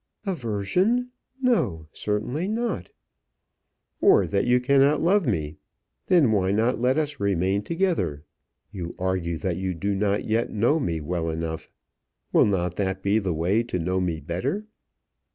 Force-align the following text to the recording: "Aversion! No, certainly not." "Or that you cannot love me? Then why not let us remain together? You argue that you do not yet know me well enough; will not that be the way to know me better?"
"Aversion! 0.25 1.11
No, 1.43 1.85
certainly 1.91 2.47
not." 2.47 2.89
"Or 4.01 4.25
that 4.25 4.47
you 4.47 4.59
cannot 4.59 4.99
love 4.99 5.27
me? 5.27 5.57
Then 6.07 6.31
why 6.31 6.49
not 6.51 6.81
let 6.81 6.97
us 6.97 7.19
remain 7.19 7.61
together? 7.61 8.23
You 8.71 8.95
argue 8.97 9.37
that 9.37 9.57
you 9.57 9.75
do 9.75 9.93
not 9.93 10.25
yet 10.25 10.49
know 10.49 10.79
me 10.79 11.01
well 11.01 11.29
enough; 11.29 11.69
will 12.33 12.47
not 12.47 12.77
that 12.77 13.03
be 13.03 13.19
the 13.19 13.31
way 13.35 13.61
to 13.61 13.77
know 13.77 14.01
me 14.01 14.19
better?" 14.19 14.65